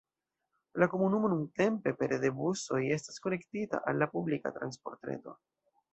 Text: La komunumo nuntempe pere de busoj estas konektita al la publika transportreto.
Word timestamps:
La 0.83 0.87
komunumo 0.93 1.29
nuntempe 1.33 1.93
pere 1.99 2.19
de 2.25 2.33
busoj 2.39 2.81
estas 2.97 3.23
konektita 3.27 3.83
al 3.93 4.03
la 4.05 4.09
publika 4.15 4.57
transportreto. 4.57 5.41